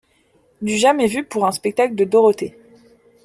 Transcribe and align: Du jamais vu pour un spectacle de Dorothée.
Du 0.63 0.77
jamais 0.77 1.05
vu 1.05 1.23
pour 1.23 1.45
un 1.45 1.51
spectacle 1.51 1.93
de 1.93 2.05
Dorothée. 2.05 2.57